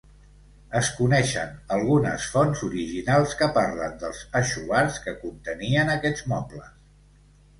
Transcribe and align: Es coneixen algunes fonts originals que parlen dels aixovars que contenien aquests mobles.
Es 0.77 0.87
coneixen 0.99 1.51
algunes 1.75 2.23
fonts 2.37 2.63
originals 2.69 3.35
que 3.41 3.49
parlen 3.59 3.93
dels 4.05 4.23
aixovars 4.41 4.97
que 5.05 5.15
contenien 5.25 5.93
aquests 5.97 6.25
mobles. 6.33 6.73